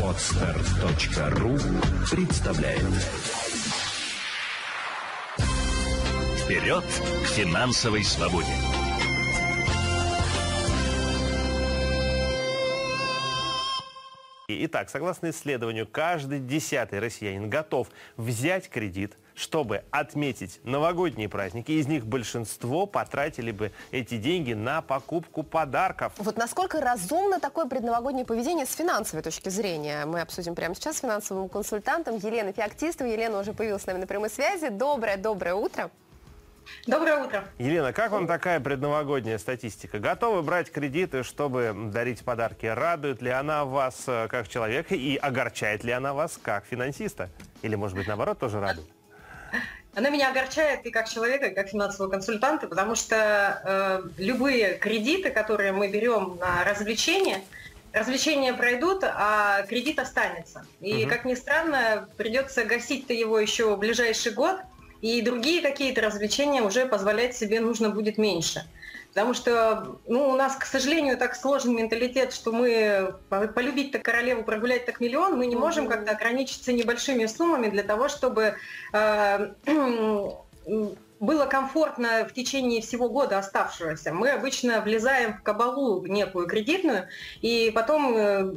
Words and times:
Отстар.ру 0.00 1.58
представляет 2.08 2.82
Вперед 6.38 6.84
к 6.84 7.26
финансовой 7.26 8.04
свободе! 8.04 8.46
Итак, 14.46 14.88
согласно 14.88 15.30
исследованию, 15.30 15.88
каждый 15.88 16.38
десятый 16.38 17.00
россиянин 17.00 17.50
готов 17.50 17.88
взять 18.16 18.68
кредит, 18.68 19.16
чтобы 19.34 19.84
отметить 19.90 20.60
новогодние 20.64 21.28
праздники. 21.28 21.72
Из 21.72 21.86
них 21.86 22.06
большинство 22.06 22.86
потратили 22.86 23.50
бы 23.50 23.72
эти 23.90 24.16
деньги 24.16 24.52
на 24.52 24.82
покупку 24.82 25.42
подарков. 25.42 26.12
Вот 26.18 26.36
насколько 26.36 26.80
разумно 26.80 27.40
такое 27.40 27.66
предновогоднее 27.66 28.24
поведение 28.24 28.66
с 28.66 28.74
финансовой 28.74 29.22
точки 29.22 29.48
зрения? 29.48 30.04
Мы 30.06 30.20
обсудим 30.20 30.54
прямо 30.54 30.74
сейчас 30.74 30.96
с 30.96 31.00
финансовым 31.00 31.48
консультантом 31.48 32.16
Еленой 32.16 32.52
Феоктистовой. 32.52 33.12
Елена 33.12 33.40
уже 33.40 33.52
появилась 33.52 33.82
с 33.82 33.86
нами 33.86 33.98
на 33.98 34.06
прямой 34.06 34.30
связи. 34.30 34.68
Доброе-доброе 34.68 35.54
утро. 35.54 35.90
Доброе 36.86 37.24
утро. 37.24 37.44
Елена, 37.58 37.92
как 37.92 38.10
вам 38.10 38.26
такая 38.26 38.60
предновогодняя 38.60 39.38
статистика? 39.38 39.98
Готовы 39.98 40.42
брать 40.42 40.70
кредиты, 40.70 41.22
чтобы 41.22 41.74
дарить 41.92 42.24
подарки? 42.24 42.66
Радует 42.66 43.20
ли 43.20 43.30
она 43.30 43.64
вас 43.64 44.04
э, 44.06 44.28
как 44.28 44.48
человека 44.48 44.94
и 44.94 45.16
огорчает 45.16 45.84
ли 45.84 45.92
она 45.92 46.14
вас 46.14 46.38
как 46.42 46.64
финансиста? 46.64 47.28
Или, 47.62 47.74
может 47.74 47.96
быть, 47.96 48.06
наоборот, 48.06 48.38
тоже 48.38 48.60
радует? 48.60 48.88
Она 49.94 50.10
меня 50.10 50.30
огорчает 50.30 50.84
и 50.86 50.90
как 50.90 51.08
человека, 51.08 51.46
и 51.46 51.54
как 51.54 51.68
финансового 51.68 52.10
консультанта, 52.10 52.66
потому 52.66 52.94
что 52.94 54.02
э, 54.16 54.22
любые 54.22 54.74
кредиты, 54.74 55.30
которые 55.30 55.72
мы 55.72 55.88
берем 55.88 56.36
на 56.40 56.64
развлечения, 56.64 57.42
развлечения 57.92 58.52
пройдут, 58.54 59.04
а 59.04 59.62
кредит 59.68 59.98
останется. 59.98 60.66
И, 60.80 61.04
угу. 61.04 61.10
как 61.10 61.24
ни 61.24 61.34
странно, 61.34 62.08
придется 62.16 62.64
гасить-то 62.64 63.12
его 63.12 63.38
еще 63.38 63.74
в 63.74 63.78
ближайший 63.78 64.32
год– 64.32 64.56
и 65.04 65.20
другие 65.20 65.60
какие-то 65.60 66.00
развлечения 66.00 66.62
уже 66.62 66.86
позволять 66.86 67.36
себе 67.36 67.60
нужно 67.60 67.90
будет 67.90 68.16
меньше. 68.16 68.64
Потому 69.14 69.32
что 69.32 70.00
ну, 70.08 70.28
у 70.28 70.36
нас, 70.36 70.56
к 70.56 70.64
сожалению, 70.64 71.16
так 71.16 71.36
сложный 71.36 71.72
менталитет, 71.72 72.32
что 72.32 72.50
мы 72.50 73.14
полюбить-то 73.28 74.00
королеву, 74.00 74.42
прогулять 74.42 74.86
так 74.86 74.98
миллион, 74.98 75.38
мы 75.38 75.46
не 75.46 75.54
можем 75.54 75.86
как-то 75.86 76.10
ограничиться 76.10 76.72
небольшими 76.72 77.26
суммами 77.26 77.68
для 77.68 77.84
того, 77.84 78.08
чтобы 78.08 78.56
э, 78.92 79.52
было 81.24 81.46
комфортно 81.46 82.26
в 82.28 82.32
течение 82.32 82.80
всего 82.80 83.08
года 83.08 83.38
оставшегося. 83.38 84.12
Мы 84.12 84.30
обычно 84.30 84.80
влезаем 84.80 85.34
в 85.34 85.42
кабалу 85.42 86.04
некую 86.06 86.46
кредитную, 86.46 87.08
и 87.40 87.72
потом 87.74 88.14
э, 88.16 88.52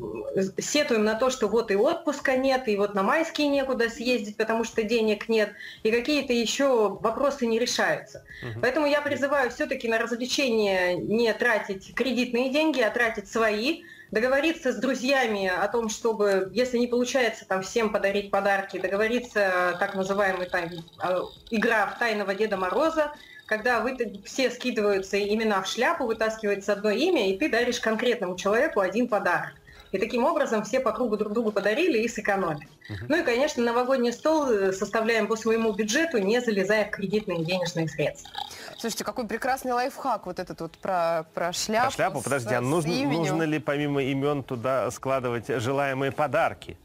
сетуем 0.60 1.04
на 1.04 1.16
то, 1.16 1.30
что 1.30 1.48
вот 1.48 1.72
и 1.72 1.76
отпуска 1.76 2.38
нет, 2.38 2.68
и 2.68 2.78
вот 2.78 2.94
на 2.94 3.04
майские 3.04 3.48
некуда 3.48 3.90
съездить, 3.90 4.38
потому 4.38 4.64
что 4.64 4.84
денег 4.84 5.30
нет, 5.30 5.54
и 5.84 5.92
какие-то 5.92 6.34
еще 6.34 6.98
вопросы 7.02 7.46
не 7.48 7.60
решаются. 7.60 8.26
Угу. 8.44 8.62
Поэтому 8.62 8.88
я 8.88 9.02
призываю 9.02 9.50
все-таки 9.50 9.88
на 9.88 9.98
развлечения 9.98 10.96
не 10.96 11.34
тратить 11.34 11.94
кредитные 11.96 12.50
деньги, 12.50 12.82
а 12.82 12.90
тратить 12.90 13.30
свои, 13.32 13.84
договориться 14.12 14.72
с 14.72 14.76
друзьями 14.78 15.48
о 15.48 15.68
том, 15.68 15.90
чтобы, 15.90 16.50
если 16.54 16.78
не 16.78 16.88
получается 16.88 17.46
там 17.46 17.62
всем 17.62 17.92
подарить 17.92 18.32
подарки, 18.32 18.80
договориться 18.80 19.76
так 19.80 19.96
называемая 19.96 20.48
там, 20.50 20.70
а, 21.00 21.22
игра 21.50 21.88
в 21.88 22.00
тайного 22.00 22.34
Деда 22.36 22.58
Мороза, 22.58 23.12
когда 23.46 23.80
вы, 23.80 23.98
все 24.26 24.52
скидываются 24.52 25.18
имена 25.22 25.62
в 25.62 25.68
шляпу, 25.68 26.06
вытаскивается 26.06 26.74
одно 26.74 26.90
имя, 26.90 27.30
и 27.30 27.38
ты 27.38 27.50
даришь 27.50 27.80
конкретному 27.80 28.36
человеку 28.36 28.82
один 28.82 29.08
подарок. 29.08 29.54
И 29.94 29.98
таким 29.98 30.26
образом 30.26 30.64
все 30.64 30.82
по 30.82 30.92
кругу 30.92 31.16
друг 31.16 31.32
другу 31.32 31.52
подарили 31.52 32.00
и 32.00 32.08
сэкономили. 32.10 32.68
Uh-huh. 32.90 33.06
Ну 33.08 33.22
и, 33.22 33.24
конечно, 33.24 33.64
новогодний 33.64 34.12
стол 34.12 34.50
э, 34.50 34.74
составляем 34.74 35.28
по 35.28 35.38
своему 35.38 35.72
бюджету, 35.72 36.18
не 36.18 36.42
залезая 36.42 36.86
в 36.86 36.92
кредитные 36.92 37.46
денежные 37.46 37.88
средства. 37.88 38.30
Слушайте, 38.78 39.04
какой 39.04 39.26
прекрасный 39.26 39.72
лайфхак 39.72 40.28
вот 40.28 40.40
этот 40.40 40.62
вот 40.62 40.78
про, 40.78 41.26
про 41.34 41.52
шляпу. 41.52 41.88
Про 41.88 41.96
шляпу, 41.96 42.22
подожди, 42.22 42.54
а 42.54 42.62
нужно, 42.62 42.92
нужно 42.92 43.44
ли 43.44 43.58
помимо 43.60 44.04
имен 44.04 44.44
туда 44.44 44.92
складывать 44.92 45.48
желаемые 45.48 46.12
подарки? 46.12 46.78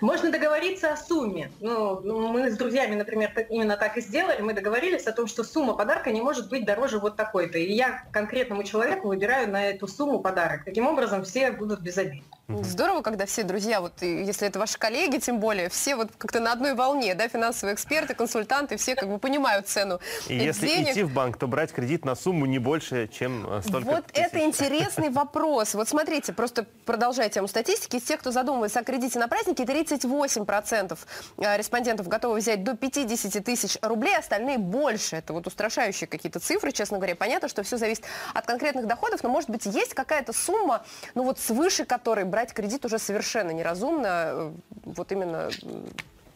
Можно 0.00 0.30
договориться 0.30 0.92
о 0.92 0.96
сумме. 0.96 1.50
Ну, 1.60 2.00
ну, 2.00 2.28
мы 2.28 2.50
с 2.50 2.56
друзьями, 2.56 2.94
например, 2.94 3.32
именно 3.50 3.76
так 3.76 3.96
и 3.96 4.00
сделали. 4.00 4.40
Мы 4.40 4.52
договорились 4.52 5.06
о 5.06 5.12
том, 5.12 5.26
что 5.26 5.44
сумма 5.44 5.74
подарка 5.74 6.10
не 6.10 6.20
может 6.20 6.48
быть 6.48 6.64
дороже 6.64 6.98
вот 6.98 7.16
такой-то. 7.16 7.58
И 7.58 7.72
я 7.72 8.04
конкретному 8.12 8.62
человеку 8.64 9.08
выбираю 9.08 9.50
на 9.50 9.66
эту 9.66 9.88
сумму 9.88 10.20
подарок. 10.20 10.64
Таким 10.64 10.86
образом, 10.86 11.24
все 11.24 11.50
будут 11.50 11.80
без 11.80 11.98
обид. 11.98 12.24
Здорово, 12.48 13.02
когда 13.02 13.26
все 13.26 13.42
друзья, 13.42 13.82
вот 13.82 14.00
если 14.00 14.48
это 14.48 14.58
ваши 14.58 14.78
коллеги, 14.78 15.18
тем 15.18 15.38
более, 15.38 15.68
все 15.68 15.96
вот 15.96 16.08
как-то 16.16 16.40
на 16.40 16.52
одной 16.52 16.72
волне, 16.72 17.14
да, 17.14 17.28
финансовые 17.28 17.74
эксперты, 17.74 18.14
консультанты, 18.14 18.78
все 18.78 18.94
как 18.94 19.10
бы 19.10 19.18
понимают 19.18 19.68
цену. 19.68 20.00
И 20.28 20.34
если 20.34 20.66
денег. 20.66 20.92
идти 20.92 21.02
в 21.02 21.12
банк, 21.12 21.36
то 21.36 21.46
брать 21.46 21.72
кредит 21.72 22.06
на 22.06 22.14
сумму 22.14 22.46
не 22.46 22.58
больше, 22.58 23.06
чем 23.08 23.46
э, 23.46 23.60
столько 23.60 23.86
Вот 23.86 24.06
тысяч. 24.06 24.24
это 24.24 24.40
интересный 24.40 25.10
вопрос. 25.10 25.74
Вот 25.74 25.90
смотрите, 25.90 26.32
просто 26.32 26.64
продолжая 26.86 27.28
тему 27.28 27.48
статистики, 27.48 27.96
из 27.96 28.04
тех, 28.04 28.18
кто 28.20 28.30
задумывается 28.30 28.80
о 28.80 28.82
кредите 28.82 29.18
на 29.18 29.28
праздники, 29.28 29.60
38% 29.90 30.98
э, 31.38 31.56
респондентов 31.56 32.08
готовы 32.08 32.38
взять 32.38 32.64
до 32.64 32.76
50 32.76 33.44
тысяч 33.44 33.78
рублей, 33.82 34.16
остальные 34.16 34.58
больше. 34.58 35.16
Это 35.16 35.32
вот 35.32 35.46
устрашающие 35.46 36.06
какие-то 36.06 36.40
цифры, 36.40 36.72
честно 36.72 36.98
говоря. 36.98 37.16
Понятно, 37.16 37.48
что 37.48 37.62
все 37.62 37.76
зависит 37.76 38.04
от 38.34 38.46
конкретных 38.46 38.86
доходов, 38.86 39.22
но, 39.22 39.28
может 39.28 39.50
быть, 39.50 39.66
есть 39.66 39.94
какая-то 39.94 40.32
сумма, 40.32 40.84
ну 41.14 41.24
вот 41.24 41.38
свыше 41.38 41.84
которой 41.84 42.24
брать 42.24 42.52
кредит 42.52 42.84
уже 42.84 42.98
совершенно 42.98 43.50
неразумно, 43.50 44.08
э, 44.08 44.52
вот 44.84 45.12
именно 45.12 45.50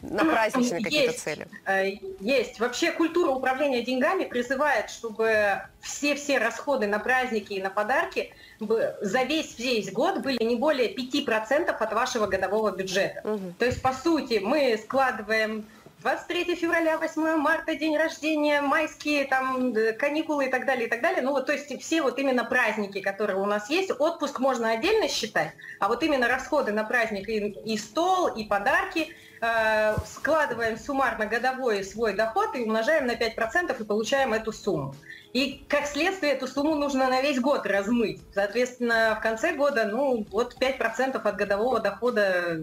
на 0.03 0.25
праздничные 0.25 0.83
какие-то 0.83 1.13
цели? 1.13 1.47
Э, 1.65 1.91
есть. 2.19 2.59
Вообще 2.59 2.91
культура 2.91 3.31
управления 3.31 3.81
деньгами 3.81 4.25
призывает, 4.25 4.89
чтобы 4.89 5.61
все-все 5.81 6.37
расходы 6.37 6.87
на 6.87 6.99
праздники 6.99 7.53
и 7.53 7.61
на 7.61 7.69
подарки 7.69 8.33
за 8.59 9.23
весь 9.23 9.57
весь 9.57 9.91
год 9.91 10.19
были 10.19 10.43
не 10.43 10.55
более 10.55 10.93
5% 10.93 11.69
от 11.69 11.93
вашего 11.93 12.27
годового 12.27 12.71
бюджета. 12.71 13.21
Угу. 13.23 13.53
То 13.59 13.65
есть, 13.65 13.81
по 13.81 13.93
сути, 13.93 14.39
мы 14.43 14.79
складываем 14.83 15.65
23 16.03 16.55
февраля, 16.55 16.97
8 16.97 17.37
марта, 17.37 17.75
день 17.75 17.95
рождения, 17.95 18.61
майские 18.61 19.23
там 19.23 19.73
каникулы 19.97 20.47
и 20.47 20.49
так 20.49 20.65
далее, 20.65 20.87
и 20.87 20.89
так 20.89 21.01
далее. 21.01 21.21
Ну 21.21 21.31
вот, 21.31 21.45
то 21.45 21.53
есть 21.53 21.81
все 21.81 22.01
вот 22.01 22.19
именно 22.19 22.43
праздники, 22.43 22.99
которые 22.99 23.37
у 23.39 23.45
нас 23.45 23.69
есть, 23.69 23.89
отпуск 23.97 24.39
можно 24.39 24.71
отдельно 24.71 25.07
считать, 25.07 25.53
а 25.79 25.87
вот 25.87 26.03
именно 26.03 26.27
расходы 26.27 26.73
на 26.73 26.83
праздник 26.83 27.29
и, 27.29 27.37
и 27.37 27.77
стол, 27.77 28.27
и 28.27 28.43
подарки 28.43 29.15
э, 29.39 29.95
складываем 30.05 30.77
суммарно 30.77 31.25
годовой 31.25 31.85
свой 31.85 32.13
доход 32.13 32.53
и 32.55 32.63
умножаем 32.63 33.07
на 33.07 33.13
5% 33.13 33.81
и 33.81 33.83
получаем 33.85 34.33
эту 34.33 34.51
сумму. 34.51 34.95
И 35.31 35.63
как 35.69 35.87
следствие 35.87 36.33
эту 36.33 36.47
сумму 36.47 36.75
нужно 36.75 37.07
на 37.07 37.21
весь 37.21 37.39
год 37.39 37.65
размыть. 37.65 38.19
Соответственно, 38.33 39.15
в 39.17 39.23
конце 39.23 39.53
года, 39.53 39.85
ну, 39.85 40.27
вот 40.29 40.57
5% 40.59 41.15
от 41.15 41.35
годового 41.35 41.79
дохода 41.79 42.61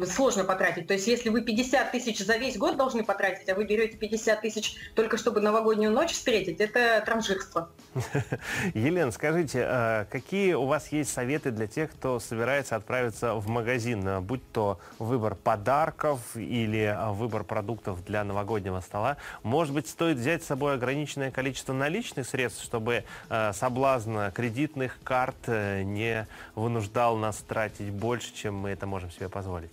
сложно 0.04 0.44
потратить. 0.44 0.86
То 0.86 0.94
есть 0.94 1.06
если 1.06 1.30
вы 1.30 1.42
50 1.42 1.92
тысяч 1.92 2.18
за 2.18 2.36
весь 2.36 2.58
год 2.58 2.76
должны 2.76 3.04
потратить, 3.04 3.48
а 3.48 3.54
вы 3.54 3.64
берете 3.64 3.96
50 3.96 4.40
тысяч 4.42 4.76
только 4.94 5.16
чтобы 5.16 5.40
новогоднюю 5.40 5.90
ночь 5.90 6.12
встретить, 6.12 6.60
это 6.60 7.02
транжирство. 7.04 7.70
Елена, 8.74 9.10
скажите, 9.10 9.62
а 9.64 10.04
какие 10.06 10.52
у 10.52 10.66
вас 10.66 10.92
есть 10.92 11.12
советы 11.12 11.50
для 11.50 11.66
тех, 11.66 11.90
кто 11.90 12.20
собирается 12.20 12.76
отправиться 12.76 13.34
в 13.34 13.48
магазин, 13.48 14.06
а, 14.06 14.20
будь 14.20 14.42
то 14.52 14.78
выбор 14.98 15.34
подарков 15.34 16.20
или 16.34 16.96
выбор 17.12 17.44
продуктов 17.44 18.04
для 18.04 18.24
новогоднего 18.24 18.80
стола? 18.80 19.16
Может 19.42 19.74
быть, 19.74 19.88
стоит 19.88 20.18
взять 20.18 20.42
с 20.42 20.46
собой 20.46 20.74
ограниченное 20.74 21.30
количество 21.30 21.72
наличных 21.72 22.26
средств, 22.26 22.62
чтобы 22.62 23.04
соблазн 23.52 24.30
кредитных 24.34 24.98
карт 25.02 25.36
э, 25.46 25.82
не 25.82 26.26
вынуждал 26.54 27.16
нас 27.16 27.36
тратить 27.38 27.90
больше, 27.90 28.34
чем 28.34 28.56
мы 28.56 28.70
это 28.70 28.86
можем 28.86 29.10
себе 29.10 29.25
позволить? 29.28 29.72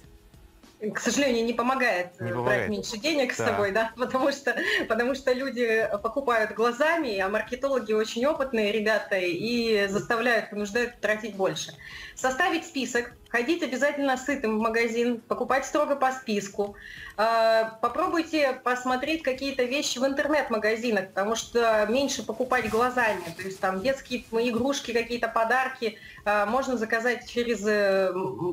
к 0.92 1.00
сожалению, 1.00 1.46
не 1.46 1.54
помогает, 1.54 2.20
не 2.20 2.32
помогает. 2.32 2.44
брать 2.44 2.70
меньше 2.70 2.98
денег 2.98 3.36
да. 3.38 3.44
с 3.44 3.48
собой, 3.48 3.72
да, 3.72 3.94
потому 3.98 4.32
что, 4.32 4.56
потому 4.90 5.16
что 5.16 5.32
люди 5.32 5.88
покупают 6.02 6.52
глазами, 6.52 7.18
а 7.20 7.30
маркетологи 7.30 7.94
очень 7.94 8.26
опытные 8.26 8.72
ребята 8.72 9.18
и 9.18 9.88
заставляют, 9.88 10.50
понуждают 10.50 11.00
тратить 11.00 11.36
больше. 11.36 11.74
Составить 12.16 12.66
список 12.66 13.14
входить 13.34 13.64
обязательно 13.64 14.16
сытым 14.16 14.60
в 14.60 14.62
магазин, 14.62 15.20
покупать 15.20 15.66
строго 15.66 15.96
по 15.96 16.12
списку. 16.12 16.76
Э, 17.18 17.64
попробуйте 17.82 18.62
посмотреть 18.64 19.24
какие-то 19.24 19.64
вещи 19.64 19.98
в 19.98 20.06
интернет-магазинах, 20.06 21.08
потому 21.08 21.36
что 21.36 21.88
меньше 21.90 22.24
покупать 22.24 22.70
глазами. 22.70 23.24
То 23.36 23.42
есть 23.42 23.60
там 23.60 23.82
детские 23.82 24.20
игрушки, 24.20 24.94
какие-то 24.94 25.30
подарки 25.30 25.98
э, 26.26 26.46
можно 26.46 26.78
заказать 26.78 27.28
через 27.28 27.64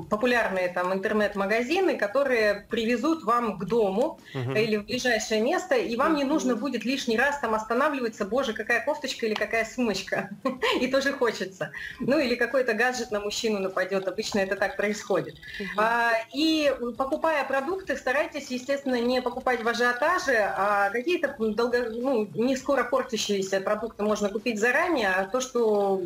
популярные 0.08 0.68
там 0.68 0.94
интернет-магазины, 0.94 1.98
которые 1.98 2.66
привезут 2.70 3.24
вам 3.24 3.58
к 3.58 3.64
дому 3.66 4.18
угу. 4.34 4.52
или 4.52 4.76
в 4.76 4.86
ближайшее 4.86 5.42
место, 5.42 5.74
и 5.74 5.94
вам 5.96 6.16
не 6.16 6.24
нужно 6.24 6.56
будет 6.56 6.86
лишний 6.86 7.18
раз 7.18 7.38
там 7.40 7.54
останавливаться, 7.54 8.24
боже, 8.24 8.54
какая 8.54 8.82
кофточка 8.82 9.26
или 9.26 9.34
какая 9.34 9.66
сумочка. 9.66 10.30
И 10.80 10.86
тоже 10.86 11.12
хочется. 11.12 11.70
Ну 11.98 12.18
или 12.18 12.34
какой-то 12.34 12.72
гаджет 12.72 13.10
на 13.10 13.20
мужчину 13.20 13.58
нападет. 13.58 14.08
Обычно 14.08 14.38
это 14.38 14.56
так 14.56 14.69
происходит. 14.76 15.36
А, 15.76 16.12
и 16.32 16.72
покупая 16.96 17.44
продукты, 17.44 17.96
старайтесь, 17.96 18.50
естественно, 18.50 19.00
не 19.00 19.22
покупать 19.22 19.62
в 19.62 19.68
ажиотаже, 19.68 20.36
а 20.38 20.90
какие-то 20.90 21.34
долго, 21.38 21.90
ну, 21.90 22.28
не 22.34 22.56
скоро 22.56 22.84
портящиеся 22.84 23.60
продукты 23.60 24.02
можно 24.02 24.28
купить 24.28 24.58
заранее, 24.58 25.08
а 25.08 25.24
то, 25.24 25.40
что 25.40 26.00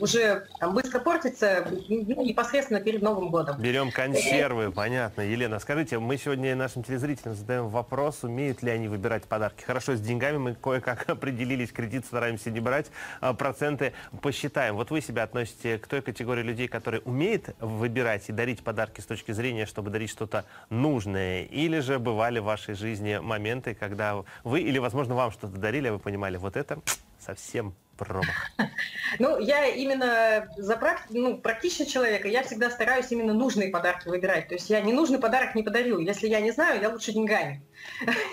уже 0.00 0.46
там, 0.58 0.74
быстро 0.74 1.00
портится, 1.00 1.66
ну, 1.88 2.24
непосредственно 2.24 2.80
перед 2.80 3.02
Новым 3.02 3.30
годом. 3.30 3.60
Берем 3.60 3.90
консервы, 3.90 4.72
понятно. 4.72 5.22
Елена, 5.22 5.58
скажите, 5.58 5.98
мы 5.98 6.16
сегодня 6.16 6.54
нашим 6.56 6.82
телезрителям 6.82 7.34
задаем 7.34 7.68
вопрос, 7.68 8.22
умеют 8.22 8.62
ли 8.62 8.70
они 8.70 8.88
выбирать 8.88 9.24
подарки. 9.24 9.62
Хорошо, 9.64 9.94
с 9.94 10.00
деньгами 10.00 10.38
мы 10.38 10.54
кое-как 10.54 11.04
определились, 11.08 11.72
кредит 11.72 12.04
стараемся 12.06 12.50
не 12.50 12.60
брать, 12.60 12.86
а 13.20 13.34
проценты 13.34 13.92
посчитаем. 14.20 14.76
Вот 14.76 14.90
вы 14.90 15.00
себя 15.00 15.22
относите 15.22 15.78
к 15.78 15.86
той 15.86 16.02
категории 16.02 16.42
людей, 16.42 16.68
которые 16.68 17.00
умеют 17.02 17.54
выбирать 17.60 17.99
и 18.28 18.32
дарить 18.32 18.62
подарки 18.62 19.00
с 19.00 19.06
точки 19.06 19.32
зрения, 19.32 19.66
чтобы 19.66 19.90
дарить 19.90 20.10
что-то 20.10 20.44
нужное? 20.68 21.42
Или 21.44 21.80
же 21.80 21.98
бывали 21.98 22.38
в 22.38 22.44
вашей 22.44 22.74
жизни 22.74 23.18
моменты, 23.18 23.74
когда 23.74 24.24
вы, 24.44 24.60
или, 24.60 24.78
возможно, 24.78 25.14
вам 25.14 25.30
что-то 25.30 25.56
дарили, 25.58 25.88
а 25.88 25.92
вы 25.92 25.98
понимали, 25.98 26.36
вот 26.36 26.56
это 26.56 26.80
совсем 27.18 27.74
промах? 28.04 28.50
Ну, 29.18 29.38
я 29.38 29.66
именно 29.66 30.48
за 30.56 30.76
практи... 30.76 31.18
ну, 31.18 31.36
практичный 31.36 31.84
человек, 31.86 32.24
я 32.26 32.44
всегда 32.44 32.70
стараюсь 32.70 33.10
именно 33.10 33.34
нужные 33.34 33.68
подарки 33.68 34.08
выбирать. 34.08 34.46
То 34.46 34.54
есть 34.54 34.70
я 34.70 34.80
ненужный 34.80 35.18
подарок 35.18 35.56
не 35.56 35.64
подарю. 35.64 35.98
Если 35.98 36.28
я 36.28 36.40
не 36.40 36.52
знаю, 36.52 36.80
я 36.80 36.88
лучше 36.88 37.12
деньгами. 37.12 37.60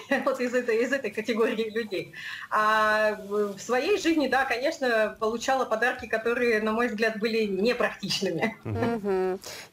вот 0.26 0.40
из 0.40 0.54
этой, 0.54 0.84
из 0.84 0.92
этой 0.92 1.12
категории 1.12 1.70
людей. 1.70 2.14
А 2.50 3.16
в 3.28 3.60
своей 3.60 3.98
жизни, 3.98 4.28
да, 4.28 4.46
конечно, 4.46 5.16
получала 5.20 5.66
подарки, 5.66 6.06
которые, 6.06 6.62
на 6.62 6.72
мой 6.72 6.88
взгляд, 6.88 7.20
были 7.20 7.46
непрактичными. 7.46 8.56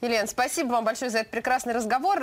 Елена, 0.00 0.26
спасибо 0.26 0.72
вам 0.72 0.84
большое 0.84 1.10
за 1.10 1.18
этот 1.18 1.30
прекрасный 1.30 1.74
разговор. 1.74 2.22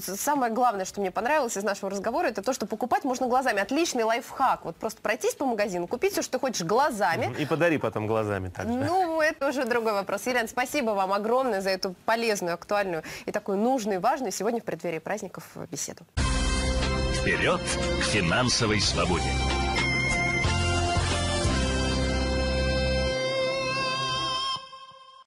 Самое 0.00 0.52
главное, 0.52 0.84
что 0.84 1.00
мне 1.00 1.10
понравилось 1.10 1.56
из 1.56 1.64
нашего 1.64 1.90
разговора, 1.90 2.28
это 2.28 2.42
то, 2.42 2.52
что 2.52 2.66
покупать 2.66 3.04
можно 3.04 3.26
глазами. 3.26 3.60
Отличный 3.60 4.04
лайфхак. 4.04 4.64
Вот 4.64 4.76
просто 4.76 5.00
пройтись 5.02 5.34
по 5.34 5.44
магазину, 5.46 5.86
купить 5.86 6.12
все, 6.12 6.22
что 6.22 6.32
ты 6.32 6.38
хочешь 6.38 6.62
глазами. 6.94 7.34
И 7.38 7.46
подари 7.46 7.78
потом 7.78 8.06
глазами 8.06 8.48
также. 8.48 8.72
Ну, 8.72 9.20
это 9.20 9.48
уже 9.48 9.64
другой 9.64 9.92
вопрос. 9.92 10.26
Елена, 10.26 10.48
спасибо 10.48 10.90
вам 10.90 11.12
огромное 11.12 11.60
за 11.60 11.70
эту 11.70 11.94
полезную, 12.04 12.54
актуальную 12.54 13.02
и 13.26 13.32
такую 13.32 13.58
нужную, 13.58 14.00
важную 14.00 14.32
сегодня 14.32 14.60
в 14.60 14.64
преддверии 14.64 14.98
праздников 14.98 15.44
беседу. 15.70 16.04
Вперед 17.20 17.60
к 18.00 18.04
финансовой 18.04 18.80
свободе! 18.80 19.53